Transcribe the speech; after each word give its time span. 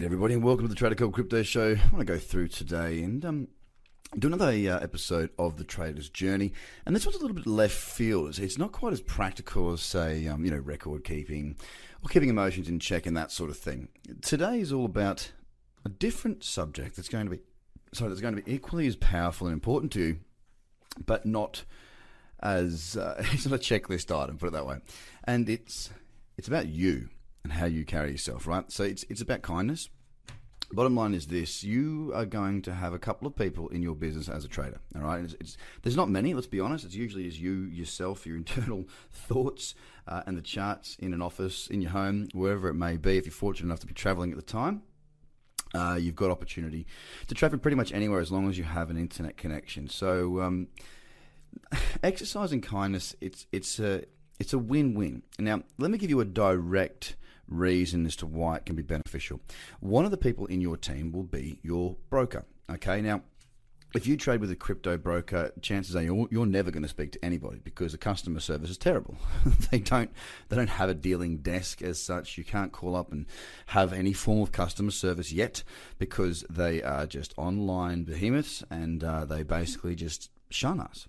Everybody, 0.00 0.34
and 0.34 0.44
welcome 0.44 0.64
to 0.64 0.68
the 0.68 0.76
Trader 0.76 0.94
Cobb 0.94 1.12
Crypto 1.12 1.42
Show. 1.42 1.70
I 1.70 1.88
want 1.92 1.98
to 1.98 2.04
go 2.04 2.20
through 2.20 2.48
today 2.48 3.02
and 3.02 3.24
um, 3.24 3.48
do 4.16 4.28
another 4.28 4.46
uh, 4.46 4.78
episode 4.78 5.30
of 5.40 5.56
the 5.56 5.64
Trader's 5.64 6.08
Journey. 6.08 6.52
And 6.86 6.94
this 6.94 7.04
one's 7.04 7.16
a 7.16 7.18
little 7.18 7.34
bit 7.34 7.48
left 7.48 7.74
field. 7.74 8.38
It's 8.38 8.58
not 8.58 8.70
quite 8.70 8.92
as 8.92 9.00
practical 9.00 9.72
as, 9.72 9.80
say, 9.80 10.28
um, 10.28 10.44
you 10.44 10.52
know, 10.52 10.58
record 10.58 11.02
keeping 11.02 11.56
or 12.04 12.08
keeping 12.10 12.28
emotions 12.28 12.68
in 12.68 12.78
check 12.78 13.06
and 13.06 13.16
that 13.16 13.32
sort 13.32 13.50
of 13.50 13.58
thing. 13.58 13.88
Today 14.22 14.60
is 14.60 14.72
all 14.72 14.84
about 14.84 15.32
a 15.84 15.88
different 15.88 16.44
subject 16.44 16.94
that's 16.94 17.08
going 17.08 17.24
to 17.24 17.32
be, 17.32 17.40
sorry, 17.92 18.10
that's 18.10 18.20
going 18.20 18.36
to 18.36 18.42
be 18.42 18.54
equally 18.54 18.86
as 18.86 18.94
powerful 18.94 19.48
and 19.48 19.54
important 19.54 19.90
to 19.94 20.00
you, 20.00 20.20
but 21.04 21.26
not 21.26 21.64
as 22.40 22.96
uh, 22.96 23.16
it's 23.32 23.46
not 23.46 23.56
a 23.56 23.58
checklist 23.58 24.16
item. 24.16 24.38
Put 24.38 24.46
it 24.46 24.52
that 24.52 24.64
way. 24.64 24.78
And 25.24 25.48
it's 25.48 25.90
it's 26.36 26.46
about 26.46 26.68
you 26.68 27.08
and 27.48 27.58
how 27.58 27.64
you 27.64 27.84
carry 27.84 28.10
yourself, 28.12 28.46
right? 28.46 28.70
So 28.70 28.84
it's 28.84 29.04
it's 29.08 29.22
about 29.22 29.42
kindness. 29.42 29.88
Bottom 30.70 30.94
line 30.94 31.14
is 31.14 31.28
this: 31.28 31.64
you 31.64 32.12
are 32.14 32.26
going 32.26 32.60
to 32.62 32.74
have 32.74 32.92
a 32.92 32.98
couple 32.98 33.26
of 33.26 33.34
people 33.34 33.68
in 33.68 33.82
your 33.82 33.94
business 33.94 34.28
as 34.28 34.44
a 34.44 34.48
trader. 34.48 34.80
All 34.94 35.02
right, 35.02 35.24
it's, 35.24 35.34
it's, 35.40 35.56
there's 35.82 35.96
not 35.96 36.10
many. 36.10 36.34
Let's 36.34 36.46
be 36.46 36.60
honest. 36.60 36.84
It's 36.84 36.94
usually 36.94 37.26
is 37.26 37.40
you 37.40 37.62
yourself, 37.62 38.26
your 38.26 38.36
internal 38.44 38.84
thoughts, 39.10 39.74
uh, 40.06 40.22
and 40.26 40.36
the 40.36 40.42
charts 40.42 40.96
in 40.98 41.14
an 41.14 41.22
office, 41.22 41.68
in 41.68 41.80
your 41.80 41.92
home, 41.92 42.28
wherever 42.34 42.68
it 42.68 42.74
may 42.74 42.98
be. 42.98 43.16
If 43.16 43.24
you're 43.24 43.32
fortunate 43.32 43.68
enough 43.68 43.80
to 43.80 43.86
be 43.86 43.94
traveling 43.94 44.30
at 44.30 44.36
the 44.36 44.42
time, 44.42 44.82
uh, 45.74 45.96
you've 45.98 46.16
got 46.16 46.30
opportunity 46.30 46.86
to 47.28 47.34
travel 47.34 47.58
pretty 47.58 47.76
much 47.76 47.92
anywhere 47.92 48.20
as 48.20 48.30
long 48.30 48.50
as 48.50 48.58
you 48.58 48.64
have 48.64 48.90
an 48.90 48.98
internet 48.98 49.38
connection. 49.38 49.88
So, 49.88 50.42
um, 50.42 50.68
exercising 52.02 52.60
kindness, 52.60 53.16
it's 53.22 53.46
it's 53.52 53.78
a 53.78 54.04
it's 54.38 54.52
a 54.52 54.58
win-win. 54.58 55.22
Now, 55.38 55.62
let 55.78 55.90
me 55.90 55.96
give 55.96 56.10
you 56.10 56.20
a 56.20 56.26
direct 56.26 57.16
reason 57.48 58.06
as 58.06 58.16
to 58.16 58.26
why 58.26 58.56
it 58.56 58.66
can 58.66 58.76
be 58.76 58.82
beneficial. 58.82 59.40
One 59.80 60.04
of 60.04 60.10
the 60.10 60.16
people 60.16 60.46
in 60.46 60.60
your 60.60 60.76
team 60.76 61.12
will 61.12 61.24
be 61.24 61.58
your 61.62 61.96
broker. 62.10 62.44
Okay, 62.70 63.00
now 63.00 63.22
if 63.94 64.06
you 64.06 64.16
trade 64.16 64.40
with 64.40 64.50
a 64.50 64.56
crypto 64.56 64.98
broker, 64.98 65.50
chances 65.62 65.96
are 65.96 66.02
you're, 66.02 66.28
you're 66.30 66.46
never 66.46 66.70
going 66.70 66.82
to 66.82 66.88
speak 66.88 67.12
to 67.12 67.24
anybody 67.24 67.58
because 67.64 67.92
the 67.92 67.98
customer 67.98 68.40
service 68.40 68.68
is 68.68 68.76
terrible. 68.76 69.16
they 69.70 69.78
don't 69.78 70.10
they 70.48 70.56
don't 70.56 70.68
have 70.68 70.90
a 70.90 70.94
dealing 70.94 71.38
desk 71.38 71.80
as 71.80 72.00
such. 72.00 72.36
You 72.36 72.44
can't 72.44 72.72
call 72.72 72.94
up 72.94 73.12
and 73.12 73.26
have 73.66 73.92
any 73.92 74.12
form 74.12 74.42
of 74.42 74.52
customer 74.52 74.90
service 74.90 75.32
yet 75.32 75.62
because 75.98 76.44
they 76.50 76.82
are 76.82 77.06
just 77.06 77.32
online 77.38 78.04
behemoths 78.04 78.62
and 78.70 79.02
uh, 79.02 79.24
they 79.24 79.42
basically 79.42 79.94
just 79.94 80.30
shun 80.50 80.80
us. 80.80 81.08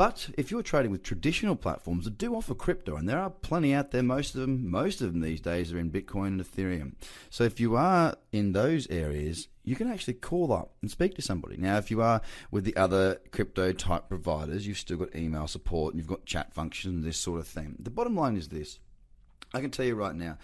But 0.00 0.30
if 0.38 0.50
you're 0.50 0.62
trading 0.62 0.92
with 0.92 1.02
traditional 1.02 1.56
platforms 1.56 2.06
that 2.06 2.16
do 2.16 2.34
offer 2.34 2.54
crypto, 2.54 2.96
and 2.96 3.06
there 3.06 3.18
are 3.18 3.28
plenty 3.28 3.74
out 3.74 3.90
there, 3.90 4.02
most 4.02 4.34
of 4.34 4.40
them, 4.40 4.70
most 4.70 5.02
of 5.02 5.12
them 5.12 5.20
these 5.20 5.42
days 5.42 5.74
are 5.74 5.78
in 5.78 5.90
Bitcoin 5.90 6.28
and 6.28 6.40
Ethereum. 6.40 6.94
So 7.28 7.44
if 7.44 7.60
you 7.60 7.76
are 7.76 8.14
in 8.32 8.54
those 8.54 8.88
areas, 8.88 9.48
you 9.62 9.76
can 9.76 9.90
actually 9.90 10.14
call 10.14 10.54
up 10.54 10.72
and 10.80 10.90
speak 10.90 11.16
to 11.16 11.20
somebody. 11.20 11.58
Now, 11.58 11.76
if 11.76 11.90
you 11.90 12.00
are 12.00 12.22
with 12.50 12.64
the 12.64 12.74
other 12.76 13.20
crypto 13.30 13.72
type 13.72 14.08
providers, 14.08 14.66
you've 14.66 14.78
still 14.78 14.96
got 14.96 15.14
email 15.14 15.46
support 15.46 15.92
and 15.92 16.00
you've 16.00 16.08
got 16.08 16.24
chat 16.24 16.54
functions, 16.54 17.04
this 17.04 17.18
sort 17.18 17.38
of 17.38 17.46
thing. 17.46 17.76
The 17.78 17.90
bottom 17.90 18.16
line 18.16 18.38
is 18.38 18.48
this: 18.48 18.78
I 19.52 19.60
can 19.60 19.70
tell 19.70 19.84
you 19.84 19.96
right 19.96 20.14
now, 20.14 20.38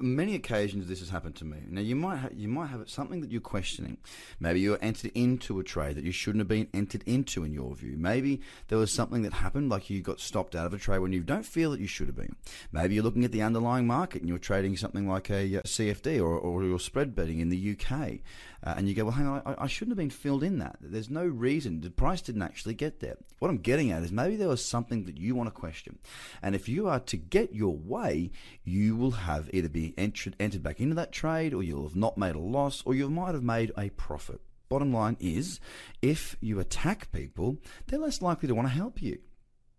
many 0.00 0.34
occasions 0.34 0.86
this 0.86 1.00
has 1.00 1.10
happened 1.10 1.36
to 1.36 1.44
me. 1.44 1.58
Now 1.68 1.80
you 1.80 1.96
might 1.96 2.16
ha- 2.16 2.28
you 2.34 2.48
might 2.48 2.66
have 2.66 2.88
something 2.88 3.20
that 3.20 3.30
you're 3.30 3.40
questioning. 3.40 3.98
Maybe 4.40 4.60
you're 4.60 4.78
entered 4.82 5.12
into 5.14 5.58
a 5.58 5.64
trade 5.64 5.96
that 5.96 6.04
you 6.04 6.12
shouldn't 6.12 6.40
have 6.40 6.48
been 6.48 6.68
entered 6.74 7.02
into 7.06 7.44
in 7.44 7.52
your 7.52 7.74
view. 7.74 7.96
Maybe 7.96 8.40
there 8.68 8.78
was 8.78 8.92
something 8.92 9.22
that 9.22 9.34
happened, 9.34 9.70
like 9.70 9.90
you 9.90 10.02
got 10.02 10.20
stopped 10.20 10.54
out 10.54 10.66
of 10.66 10.74
a 10.74 10.78
trade 10.78 10.98
when 10.98 11.12
you 11.12 11.22
don't 11.22 11.46
feel 11.46 11.70
that 11.70 11.80
you 11.80 11.86
should 11.86 12.08
have 12.08 12.16
been. 12.16 12.36
Maybe 12.72 12.94
you're 12.94 13.04
looking 13.04 13.24
at 13.24 13.32
the 13.32 13.42
underlying 13.42 13.86
market 13.86 14.22
and 14.22 14.28
you're 14.28 14.38
trading 14.38 14.76
something 14.76 15.08
like 15.08 15.30
a, 15.30 15.58
uh, 15.58 15.62
CFD 15.62 16.20
or, 16.20 16.38
or 16.38 16.64
you're 16.64 16.78
spread 16.78 17.14
betting 17.14 17.40
in 17.40 17.48
the 17.48 17.76
UK, 17.78 18.20
uh, 18.64 18.74
and 18.76 18.88
you 18.88 18.94
go, 18.94 19.04
well, 19.04 19.12
hang 19.12 19.26
on, 19.26 19.42
I, 19.46 19.64
I 19.64 19.66
shouldn't 19.66 19.92
have 19.92 19.98
been 19.98 20.10
filled 20.10 20.42
in 20.42 20.58
that. 20.58 20.76
There's 20.80 21.10
no 21.10 21.24
reason. 21.24 21.80
The 21.80 21.90
price 21.90 22.20
didn't 22.20 22.42
actually 22.42 22.74
get 22.74 23.00
there. 23.00 23.16
What 23.38 23.48
I'm 23.48 23.58
getting 23.58 23.92
at 23.92 24.02
is 24.02 24.10
maybe 24.10 24.36
there 24.36 24.48
was 24.48 24.64
something 24.64 25.04
that 25.04 25.18
you 25.18 25.34
want 25.34 25.48
to 25.48 25.52
question, 25.52 25.98
and 26.42 26.54
if 26.54 26.68
you 26.68 26.88
are 26.88 27.00
to 27.00 27.16
get 27.16 27.54
your 27.54 27.76
way, 27.76 28.30
you 28.64 28.96
will 28.96 29.12
have 29.12 29.48
either 29.52 29.68
be 29.76 29.92
entered, 29.98 30.34
entered 30.40 30.62
back 30.62 30.80
into 30.80 30.94
that 30.94 31.12
trade, 31.12 31.52
or 31.52 31.62
you'll 31.62 31.82
have 31.82 31.94
not 31.94 32.16
made 32.16 32.34
a 32.34 32.38
loss, 32.38 32.82
or 32.86 32.94
you 32.94 33.10
might 33.10 33.34
have 33.34 33.42
made 33.42 33.72
a 33.76 33.90
profit. 33.90 34.40
Bottom 34.70 34.90
line 34.90 35.18
is, 35.20 35.60
if 36.00 36.34
you 36.40 36.58
attack 36.58 37.12
people, 37.12 37.58
they're 37.86 37.98
less 37.98 38.22
likely 38.22 38.48
to 38.48 38.54
want 38.54 38.68
to 38.68 38.74
help 38.74 39.02
you. 39.02 39.18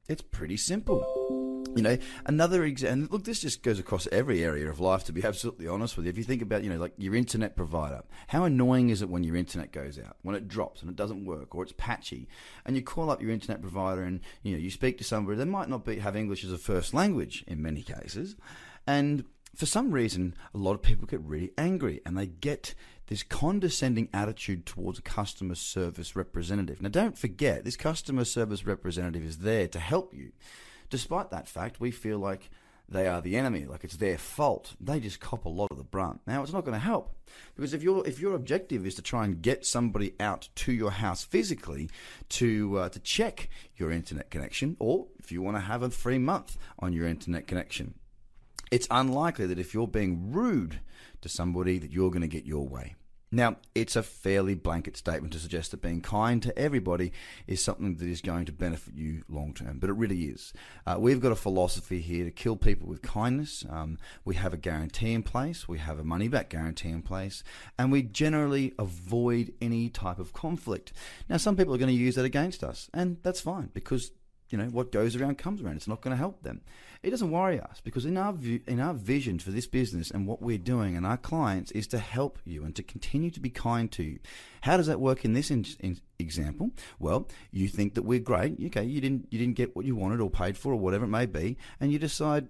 It's 0.08 0.22
pretty 0.22 0.56
simple. 0.56 1.02
You 1.76 1.82
know, 1.82 1.98
another 2.28 2.64
example. 2.64 3.18
Look, 3.18 3.26
this 3.26 3.42
just 3.42 3.64
goes 3.64 3.80
across 3.80 4.08
every 4.12 4.44
area 4.44 4.70
of 4.70 4.80
life. 4.80 5.04
To 5.06 5.12
be 5.12 5.24
absolutely 5.32 5.68
honest 5.68 5.98
with 5.98 6.06
you, 6.06 6.12
if 6.12 6.18
you 6.18 6.24
think 6.24 6.44
about, 6.44 6.64
you 6.64 6.70
know, 6.70 6.78
like 6.78 6.94
your 6.98 7.16
internet 7.16 7.56
provider, 7.56 8.04
how 8.28 8.44
annoying 8.44 8.92
is 8.92 9.02
it 9.02 9.10
when 9.10 9.24
your 9.24 9.36
internet 9.36 9.72
goes 9.72 9.98
out, 9.98 10.18
when 10.22 10.36
it 10.36 10.48
drops 10.48 10.82
and 10.82 10.92
it 10.92 10.96
doesn't 10.96 11.26
work, 11.26 11.56
or 11.56 11.64
it's 11.64 11.74
patchy, 11.76 12.28
and 12.66 12.76
you 12.76 12.84
call 12.84 13.10
up 13.10 13.20
your 13.20 13.32
internet 13.32 13.62
provider 13.62 14.04
and 14.04 14.20
you 14.44 14.52
know 14.52 14.60
you 14.60 14.70
speak 14.70 15.00
to 15.00 15.04
somebody. 15.04 15.38
They 15.38 15.46
might 15.46 15.70
not 15.70 15.86
be 15.86 15.98
have 15.98 16.16
English 16.16 16.44
as 16.46 16.52
a 16.52 16.60
first 16.60 16.94
language 16.94 17.44
in 17.48 17.64
many 17.64 17.82
cases, 17.82 18.36
and 18.86 19.26
for 19.58 19.66
some 19.66 19.92
reason, 19.92 20.36
a 20.54 20.58
lot 20.60 20.76
of 20.76 20.84
people 20.84 21.08
get 21.08 21.20
really 21.22 21.52
angry 21.58 22.00
and 22.06 22.16
they 22.16 22.28
get 22.28 22.76
this 23.08 23.24
condescending 23.24 24.08
attitude 24.14 24.68
towards 24.68 25.00
a 25.00 25.02
customer 25.02 25.56
service 25.56 26.16
representative. 26.16 26.80
Now, 26.80 26.90
don't 26.90 27.18
forget, 27.18 27.66
this 27.66 27.76
customer 27.76 28.24
service 28.24 28.68
representative 28.68 29.24
is 29.24 29.40
there 29.40 29.68
to 29.70 29.80
help 29.80 30.14
you. 30.14 30.32
Despite 30.92 31.32
that 31.32 31.48
fact, 31.48 31.80
we 31.80 31.90
feel 31.90 32.20
like 32.20 32.52
they 32.88 33.08
are 33.08 33.20
the 33.20 33.36
enemy, 33.36 33.66
like 33.66 33.84
it's 33.84 33.98
their 33.98 34.20
fault. 34.20 34.76
They 34.80 35.00
just 35.00 35.20
cop 35.20 35.46
a 35.46 35.50
lot 35.50 35.72
of 35.72 35.78
the 35.78 35.84
brunt. 35.84 36.22
Now, 36.28 36.44
it's 36.44 36.54
not 36.54 36.64
going 36.64 36.78
to 36.78 36.86
help 36.86 37.16
because 37.56 37.74
if 37.74 37.82
your 37.82 38.08
if 38.08 38.20
your 38.20 38.36
objective 38.36 38.86
is 38.86 38.94
to 38.96 39.02
try 39.02 39.26
and 39.26 39.42
get 39.42 39.66
somebody 39.66 40.14
out 40.20 40.50
to 40.58 40.72
your 40.72 40.92
house 40.92 41.24
physically 41.24 41.90
to 42.30 42.78
uh, 42.78 42.90
to 42.90 43.00
check 43.00 43.50
your 43.76 43.92
internet 43.92 44.30
connection, 44.30 44.78
or 44.80 45.08
if 45.18 45.32
you 45.32 45.42
want 45.42 45.58
to 45.58 45.62
have 45.62 45.82
a 45.82 45.90
free 45.90 46.20
month 46.20 46.58
on 46.80 46.94
your 46.94 47.08
internet 47.08 47.48
connection, 47.48 47.96
it's 48.72 48.88
unlikely 48.92 49.48
that 49.48 49.60
if 49.60 49.74
you're 49.74 49.88
being 49.88 50.32
rude 50.32 50.80
to 51.22 51.30
somebody 51.30 51.78
that 51.80 51.92
you're 51.92 52.12
going 52.12 52.22
to 52.22 52.28
get 52.28 52.46
your 52.46 52.68
way. 52.68 52.96
Now, 53.30 53.58
it's 53.76 53.98
a 53.98 54.04
fairly 54.04 54.56
blanket 54.56 54.96
statement 54.96 55.34
to 55.34 55.40
suggest 55.40 55.72
that 55.72 55.82
being 55.82 56.00
kind 56.00 56.42
to 56.44 56.58
everybody 56.58 57.12
is 57.46 57.62
something 57.62 57.96
that 57.96 58.08
is 58.08 58.22
going 58.22 58.46
to 58.46 58.54
benefit 58.54 58.94
you 58.94 59.24
long 59.28 59.54
term, 59.54 59.80
but 59.80 59.90
it 59.90 59.98
really 59.98 60.26
is. 60.26 60.54
Uh, 60.86 60.96
we've 60.98 61.20
got 61.20 61.34
a 61.34 61.36
philosophy 61.36 62.00
here 62.00 62.24
to 62.24 62.32
kill 62.32 62.56
people 62.56 62.88
with 62.88 63.02
kindness. 63.02 63.66
Um, 63.70 63.98
we 64.24 64.36
have 64.36 64.54
a 64.54 64.58
guarantee 64.58 65.12
in 65.12 65.24
place, 65.24 65.68
we 65.68 65.78
have 65.80 66.00
a 66.00 66.06
money 66.06 66.30
back 66.30 66.50
guarantee 66.50 66.90
in 66.90 67.02
place, 67.02 67.44
and 67.78 67.92
we 67.92 68.02
generally 68.02 68.74
avoid 68.80 69.54
any 69.62 69.90
type 69.90 70.20
of 70.20 70.32
conflict. 70.32 70.94
Now, 71.28 71.36
some 71.36 71.58
people 71.58 71.76
are 71.76 71.80
going 71.80 71.94
to 71.94 71.94
use 71.94 72.16
that 72.16 72.24
against 72.24 72.64
us, 72.64 72.90
and 72.94 73.18
that's 73.24 73.42
fine 73.42 73.72
because 73.74 74.12
you 74.50 74.58
know 74.58 74.66
what 74.66 74.92
goes 74.92 75.16
around 75.16 75.38
comes 75.38 75.62
around. 75.62 75.78
It's 75.78 75.88
not 75.88 76.02
going 76.02 76.12
to 76.12 76.18
help 76.18 76.44
them. 76.44 76.62
It 77.04 77.12
doesn't 77.12 77.32
worry 77.32 77.60
us 77.60 77.82
because 77.84 78.06
in 78.06 78.18
our 78.18 78.34
view, 78.34 78.62
in 78.68 78.80
our 78.80 78.94
vision 78.94 79.40
for 79.40 79.52
this 79.52 79.68
business 79.68 80.10
and 80.10 80.26
what 80.26 80.42
we're 80.42 80.58
doing 80.58 80.98
and 80.98 81.06
our 81.06 81.18
clients 81.18 81.72
is 81.72 81.88
to 81.88 82.00
help 82.00 82.40
you 82.46 82.64
and 82.64 82.76
to 82.76 82.84
continue 82.84 83.30
to 83.32 83.40
be 83.40 83.50
kind 83.50 83.92
to 83.94 84.04
you. 84.04 84.20
How 84.62 84.78
does 84.78 84.88
that 84.88 85.00
work 85.00 85.24
in 85.24 85.34
this 85.34 85.52
in, 85.52 85.66
in 85.80 86.00
example? 86.20 86.72
Well, 87.00 87.28
you 87.52 87.68
think 87.68 87.94
that 87.96 88.04
we're 88.04 88.20
great. 88.20 88.58
Okay, 88.66 88.84
you 88.84 89.02
didn't 89.02 89.28
you 89.32 89.40
didn't 89.40 89.56
get 89.56 89.76
what 89.76 89.86
you 89.86 89.96
wanted 89.96 90.22
or 90.22 90.30
paid 90.30 90.58
for 90.58 90.74
or 90.74 90.78
whatever 90.78 91.06
it 91.06 91.10
may 91.10 91.26
be, 91.26 91.58
and 91.80 91.92
you 91.92 92.00
decide 92.00 92.50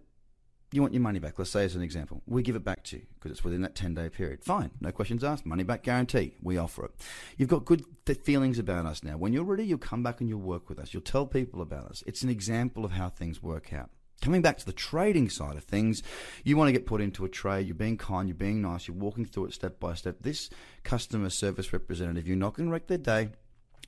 you 0.72 0.82
want 0.82 0.94
your 0.94 1.02
money 1.02 1.20
back. 1.20 1.40
Let's 1.40 1.52
say 1.52 1.64
as 1.64 1.76
an 1.76 1.82
example, 1.82 2.22
we 2.26 2.42
give 2.42 2.56
it 2.56 2.64
back 2.64 2.84
to 2.86 2.98
you 2.98 3.06
because 3.16 3.32
it's 3.32 3.44
within 3.44 3.62
that 3.62 3.76
10 3.76 3.94
day 3.94 4.10
period. 4.10 4.44
Fine, 4.44 4.72
no 4.82 4.92
questions 4.92 5.24
asked, 5.24 5.46
money 5.46 5.64
back 5.64 5.84
guarantee. 5.84 6.36
We 6.42 6.58
offer 6.58 6.86
it. 6.86 6.92
You've 7.38 7.50
got 7.50 7.66
good 7.66 7.86
th- 8.06 8.20
feelings 8.20 8.60
about 8.60 8.86
us 8.86 9.04
now. 9.04 9.18
When 9.18 9.32
you're 9.32 9.46
ready, 9.46 9.66
you'll 9.66 9.78
come 9.78 10.04
back 10.04 10.20
and 10.20 10.30
you'll 10.30 10.42
work 10.42 10.68
with 10.68 10.80
us. 10.80 10.94
You'll 10.94 11.04
tell 11.04 11.26
people 11.26 11.62
about 11.62 11.86
us. 11.86 12.04
It's 12.06 12.22
an 12.22 12.30
example 12.30 12.84
of 12.84 12.92
how 12.92 13.10
things 13.10 13.42
work 13.42 13.72
out. 13.72 13.90
Coming 14.22 14.42
back 14.42 14.58
to 14.58 14.66
the 14.66 14.74
trading 14.74 15.30
side 15.30 15.58
of 15.58 15.64
things, 15.64 16.02
you 16.44 16.58
want 16.58 16.68
to 16.70 16.72
get 16.72 16.88
put 16.88 17.02
into 17.02 17.24
a 17.24 17.30
trade, 17.30 17.68
you're 17.68 17.76
being 17.76 17.98
kind, 17.98 18.28
you're 18.28 18.36
being 18.36 18.62
nice, 18.62 18.88
you're 18.88 18.98
walking 18.98 19.26
through 19.26 19.46
it 19.46 19.54
step 19.54 19.80
by 19.80 19.94
step. 19.94 20.18
This 20.22 20.50
customer 20.84 21.30
service 21.30 21.72
representative, 21.72 22.28
you're 22.28 22.36
not 22.36 22.56
going 22.56 22.68
to 22.68 22.74
wreck 22.74 22.88
their 22.88 22.98
day. 22.98 23.30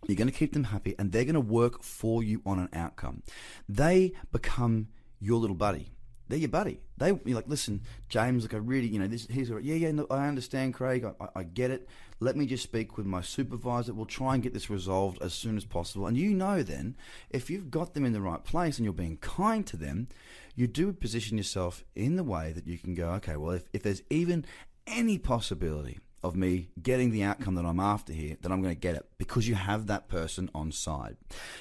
You're 0.08 0.16
going 0.16 0.30
to 0.30 0.34
keep 0.34 0.54
them 0.54 0.66
happy 0.66 0.96
and 0.98 1.12
they're 1.12 1.26
going 1.26 1.34
to 1.34 1.42
work 1.42 1.84
for 1.84 2.24
you 2.24 2.42
on 2.46 2.58
an 2.60 2.70
outcome. 2.72 3.24
They 3.68 4.14
become 4.32 4.90
your 5.20 5.40
little 5.40 5.58
buddy 5.58 5.92
they're 6.30 6.40
your 6.40 6.50
buddy. 6.50 6.80
They 6.98 7.08
you're 7.08 7.36
like, 7.36 7.48
listen, 7.48 7.82
James, 8.08 8.44
like 8.44 8.54
I 8.54 8.58
really, 8.58 8.88
you 8.88 9.00
know, 9.00 9.08
this 9.08 9.28
he's 9.30 9.50
yeah, 9.50 9.58
yeah, 9.60 9.92
no, 9.92 10.08
I 10.10 10.28
understand, 10.28 10.76
Craig, 10.76 11.04
I, 11.20 11.28
I, 11.36 11.44
get 11.44 11.72
it. 11.72 11.90
Let 12.20 12.38
me 12.38 12.46
just 12.46 12.64
speak 12.64 12.98
with 12.98 13.06
my 13.06 13.22
supervisor. 13.22 13.94
We'll 13.94 14.06
try 14.06 14.36
and 14.36 14.44
get 14.44 14.54
this 14.54 14.70
resolved 14.70 15.22
as 15.22 15.34
soon 15.34 15.58
as 15.58 15.66
possible. 15.66 16.06
And 16.06 16.16
you 16.16 16.34
know, 16.34 16.62
then, 16.62 16.96
if 17.30 17.50
you've 17.50 17.72
got 17.72 17.94
them 17.94 18.06
in 18.06 18.14
the 18.14 18.22
right 18.22 18.44
place 18.44 18.78
and 18.78 18.86
you're 18.86 18.94
being 18.94 19.18
kind 19.18 19.66
to 19.68 19.78
them, 19.78 20.08
you 20.56 20.68
do 20.68 20.94
position 20.94 21.38
yourself 21.38 21.84
in 21.96 22.16
the 22.16 22.24
way 22.24 22.52
that 22.54 22.68
you 22.68 22.78
can 22.78 22.94
go, 22.94 23.10
okay, 23.14 23.36
well, 23.36 23.52
if, 23.52 23.68
if 23.74 23.82
there's 23.82 24.04
even 24.10 24.46
any 24.86 25.18
possibility 25.18 26.00
of 26.24 26.36
me 26.36 26.70
getting 26.82 27.12
the 27.12 27.24
outcome 27.24 27.56
that 27.56 27.66
I'm 27.66 27.80
after 27.80 28.14
here, 28.14 28.38
then 28.42 28.52
I'm 28.52 28.62
going 28.62 28.74
to 28.74 28.80
get 28.80 28.96
it 28.96 29.06
because 29.18 29.48
you 29.48 29.56
have 29.56 29.88
that 29.88 30.08
person 30.08 30.50
on 30.54 30.72
side. 30.72 31.18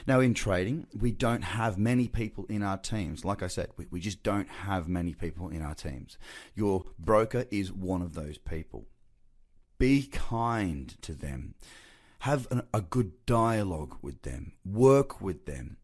Now, 0.06 0.20
in 0.20 0.34
trading, 0.34 0.86
we 0.98 1.12
don't 1.12 1.42
have 1.42 1.78
many 1.78 2.08
people 2.08 2.46
in 2.46 2.62
our 2.62 2.78
teams. 2.78 3.24
Like 3.24 3.42
I 3.42 3.46
said, 3.46 3.70
we, 3.76 3.86
we 3.90 4.00
just 4.00 4.22
don't 4.22 4.48
have 4.48 4.88
many 4.88 5.14
people 5.14 5.48
in 5.48 5.62
our 5.62 5.74
teams. 5.74 6.18
Your 6.54 6.84
broker 6.98 7.44
is 7.50 7.72
one 7.72 8.02
of 8.02 8.14
those 8.14 8.38
people. 8.38 8.86
Be 9.78 10.04
kind 10.06 11.00
to 11.02 11.14
them. 11.14 11.54
Have 12.20 12.48
an, 12.50 12.62
a 12.74 12.80
good 12.80 13.24
dialogue 13.26 13.96
with 14.02 14.22
them. 14.22 14.52
Work 14.64 15.20
with 15.20 15.46
them 15.46 15.76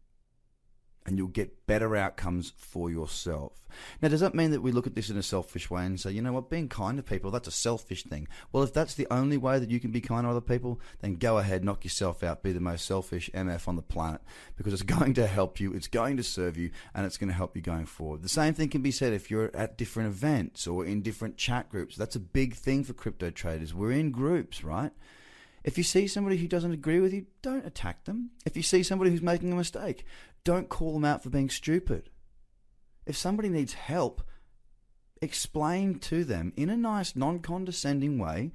and 1.15 1.19
you'll 1.19 1.29
get 1.29 1.65
better 1.65 1.95
outcomes 1.95 2.51
for 2.57 2.89
yourself. 2.89 3.53
Now, 4.01 4.09
does 4.09 4.19
that 4.19 4.35
mean 4.35 4.51
that 4.51 4.61
we 4.61 4.73
look 4.73 4.85
at 4.85 4.95
this 4.95 5.09
in 5.09 5.15
a 5.15 5.23
selfish 5.23 5.69
way 5.69 5.85
and 5.85 5.97
say, 5.97 6.11
you 6.11 6.21
know 6.21 6.33
what, 6.33 6.49
being 6.49 6.67
kind 6.67 6.97
to 6.97 7.03
people, 7.03 7.31
that's 7.31 7.47
a 7.47 7.51
selfish 7.51 8.03
thing? 8.03 8.27
Well, 8.51 8.63
if 8.63 8.73
that's 8.73 8.95
the 8.95 9.07
only 9.09 9.37
way 9.37 9.57
that 9.59 9.69
you 9.69 9.79
can 9.79 9.91
be 9.91 10.01
kind 10.01 10.25
to 10.25 10.29
other 10.29 10.41
people, 10.41 10.81
then 10.99 11.15
go 11.15 11.37
ahead, 11.37 11.63
knock 11.63 11.85
yourself 11.85 12.21
out, 12.21 12.43
be 12.43 12.51
the 12.51 12.59
most 12.59 12.85
selfish 12.85 13.29
MF 13.33 13.65
on 13.65 13.77
the 13.77 13.81
planet 13.81 14.19
because 14.57 14.73
it's 14.73 14.81
going 14.97 15.13
to 15.13 15.25
help 15.25 15.61
you, 15.61 15.71
it's 15.71 15.87
going 15.87 16.17
to 16.17 16.23
serve 16.23 16.57
you, 16.57 16.71
and 16.93 17.05
it's 17.05 17.17
going 17.17 17.29
to 17.29 17.33
help 17.33 17.55
you 17.55 17.61
going 17.61 17.85
forward. 17.85 18.21
The 18.21 18.27
same 18.27 18.53
thing 18.53 18.67
can 18.67 18.81
be 18.81 18.91
said 18.91 19.13
if 19.13 19.31
you're 19.31 19.55
at 19.55 19.77
different 19.77 20.09
events 20.09 20.67
or 20.67 20.85
in 20.85 21.01
different 21.01 21.37
chat 21.37 21.69
groups. 21.69 21.95
That's 21.95 22.17
a 22.17 22.19
big 22.19 22.55
thing 22.55 22.83
for 22.83 22.91
crypto 22.91 23.29
traders. 23.29 23.73
We're 23.73 23.93
in 23.93 24.11
groups, 24.11 24.65
right? 24.65 24.91
If 25.65 25.79
you 25.79 25.83
see 25.83 26.05
somebody 26.05 26.37
who 26.37 26.47
doesn't 26.47 26.73
agree 26.73 26.99
with 26.99 27.11
you, 27.11 27.25
don't 27.41 27.65
attack 27.65 28.05
them. 28.05 28.29
If 28.45 28.55
you 28.55 28.61
see 28.61 28.83
somebody 28.83 29.09
who's 29.09 29.23
making 29.23 29.51
a 29.51 29.55
mistake, 29.55 30.05
don't 30.43 30.69
call 30.69 30.93
them 30.93 31.03
out 31.03 31.23
for 31.23 31.31
being 31.31 31.49
stupid. 31.49 32.11
If 33.07 33.17
somebody 33.17 33.49
needs 33.49 33.73
help, 33.73 34.21
explain 35.23 35.97
to 36.01 36.23
them 36.23 36.53
in 36.55 36.69
a 36.69 36.77
nice, 36.77 37.15
non 37.15 37.39
condescending 37.39 38.19
way 38.19 38.51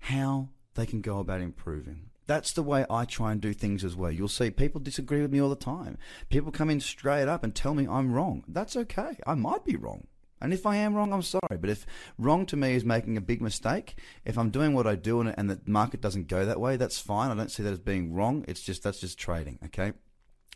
how 0.00 0.48
they 0.76 0.86
can 0.86 1.02
go 1.02 1.18
about 1.18 1.42
improving. 1.42 2.08
That's 2.26 2.52
the 2.52 2.62
way 2.62 2.86
I 2.88 3.04
try 3.04 3.32
and 3.32 3.40
do 3.40 3.52
things 3.52 3.84
as 3.84 3.94
well. 3.94 4.10
You'll 4.10 4.28
see 4.28 4.50
people 4.50 4.80
disagree 4.80 5.20
with 5.20 5.30
me 5.30 5.42
all 5.42 5.50
the 5.50 5.56
time. 5.56 5.98
People 6.30 6.52
come 6.52 6.70
in 6.70 6.80
straight 6.80 7.28
up 7.28 7.44
and 7.44 7.54
tell 7.54 7.74
me 7.74 7.86
I'm 7.86 8.12
wrong. 8.12 8.44
That's 8.48 8.76
okay. 8.76 9.18
I 9.26 9.34
might 9.34 9.66
be 9.66 9.76
wrong. 9.76 10.06
And 10.40 10.52
if 10.52 10.66
I 10.66 10.76
am 10.76 10.94
wrong, 10.94 11.12
I'm 11.12 11.22
sorry. 11.22 11.56
But 11.58 11.70
if 11.70 11.86
wrong 12.18 12.46
to 12.46 12.56
me 12.56 12.74
is 12.74 12.84
making 12.84 13.16
a 13.16 13.20
big 13.20 13.40
mistake, 13.40 13.98
if 14.24 14.36
I'm 14.36 14.50
doing 14.50 14.74
what 14.74 14.86
I 14.86 14.94
do 14.94 15.20
and, 15.20 15.50
the 15.50 15.60
market 15.66 16.00
doesn't 16.00 16.28
go 16.28 16.44
that 16.44 16.60
way, 16.60 16.76
that's 16.76 16.98
fine. 16.98 17.30
I 17.30 17.34
don't 17.34 17.50
see 17.50 17.62
that 17.62 17.72
as 17.72 17.78
being 17.78 18.12
wrong. 18.12 18.44
It's 18.46 18.62
just 18.62 18.82
that's 18.82 19.00
just 19.00 19.18
trading. 19.18 19.58
Okay. 19.66 19.92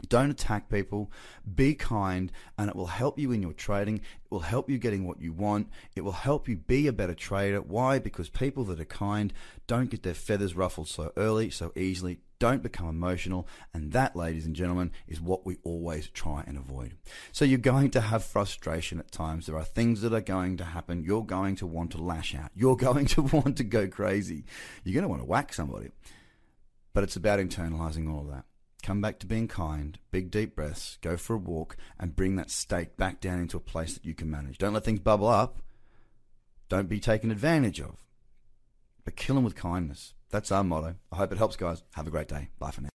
Don't 0.09 0.31
attack 0.31 0.69
people. 0.69 1.11
Be 1.55 1.75
kind, 1.75 2.33
and 2.59 2.69
it 2.69 2.77
will 2.77 2.87
help 2.87 3.19
you 3.19 3.33
in 3.33 3.43
your 3.43 3.53
trading. 3.53 3.97
It 3.99 4.31
will 4.31 4.41
help 4.41 4.71
you 4.71 4.79
getting 4.79 5.07
what 5.07 5.21
you 5.21 5.33
want. 5.33 5.69
It 5.97 6.03
will 6.03 6.13
help 6.13 6.49
you 6.49 6.57
be 6.57 6.87
a 6.87 6.93
better 6.93 7.15
trader. 7.15 7.61
Why? 7.61 7.99
Because 7.99 8.29
people 8.29 8.65
that 8.65 8.81
are 8.81 8.85
kind 8.85 9.33
don't 9.67 9.91
get 9.91 10.03
their 10.03 10.15
feathers 10.15 10.57
ruffled 10.57 10.89
so 10.89 11.13
early, 11.17 11.51
so 11.51 11.73
easily. 11.77 12.21
Don't 12.41 12.63
become 12.63 12.89
emotional. 12.89 13.47
And 13.75 13.93
that, 13.93 14.17
ladies 14.17 14.47
and 14.47 14.57
gentlemen, 14.57 14.93
is 15.07 15.21
what 15.21 15.45
we 15.45 15.59
always 15.63 16.09
try 16.09 16.43
and 16.47 16.57
avoid. 16.57 16.95
So 17.33 17.45
you're 17.45 17.59
going 17.59 17.91
to 17.91 18.01
have 18.01 18.25
frustration 18.25 18.99
at 18.99 19.13
times. 19.13 19.47
There 19.47 19.57
are 19.57 19.65
things 19.65 20.01
that 20.01 20.15
are 20.15 20.23
going 20.23 20.57
to 20.57 20.65
happen. 20.65 21.05
You're 21.05 21.25
going 21.25 21.57
to 21.57 21.67
want 21.67 21.91
to 21.93 22.03
lash 22.03 22.35
out. 22.35 22.51
You're 22.55 22.77
going 22.89 23.07
to 23.07 23.23
want 23.23 23.59
to 23.59 23.65
go 23.65 23.87
crazy. 23.89 24.45
You're 24.85 24.95
going 24.95 25.03
to 25.03 25.09
want 25.09 25.21
to 25.21 25.27
whack 25.27 25.53
somebody. 25.53 25.91
But 26.95 27.05
it's 27.05 27.17
about 27.17 27.39
internalizing 27.39 28.11
all 28.11 28.21
of 28.21 28.31
that. 28.31 28.45
Come 28.81 29.01
back 29.01 29.19
to 29.21 29.27
being 29.27 29.49
kind, 29.49 29.99
big 30.11 30.31
deep 30.31 30.55
breaths, 30.55 30.99
go 31.01 31.17
for 31.17 31.35
a 31.35 31.39
walk, 31.39 31.77
and 31.99 32.17
bring 32.17 32.37
that 32.37 32.51
state 32.51 32.97
back 32.97 33.21
down 33.21 33.41
into 33.41 33.57
a 33.57 33.61
place 33.61 33.95
that 33.95 34.05
you 34.05 34.15
can 34.15 34.31
manage. 34.31 34.59
Don't 34.59 34.75
let 34.75 34.85
things 34.85 35.01
bubble 35.01 35.29
up. 35.29 35.59
Don't 36.69 36.89
be 36.89 37.01
taken 37.01 37.31
advantage 37.31 37.81
of. 37.81 38.05
But 39.05 39.17
kill 39.17 39.35
them 39.35 39.45
with 39.45 39.57
kindness. 39.57 40.15
That's 40.31 40.53
our 40.53 40.65
motto. 40.65 40.97
I 41.11 41.17
hope 41.17 41.33
it 41.33 41.39
helps, 41.39 41.57
guys. 41.57 41.83
Have 41.95 42.07
a 42.07 42.11
great 42.11 42.29
day. 42.29 42.51
Bye 42.59 42.71
for 42.71 42.83
now. 42.83 42.91